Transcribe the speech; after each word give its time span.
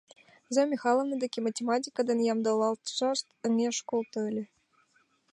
Зоя 0.53 0.65
Михайловна 0.73 1.15
деке 1.23 1.39
математика 1.47 2.01
дене 2.09 2.23
ямдылалташат 2.33 3.19
ынеж 3.47 3.77
колто 3.89 4.19
ыле... 4.29 4.43